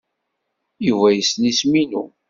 Yuba 0.87 1.07
yessen 1.11 1.47
isem-inu? 1.51 2.03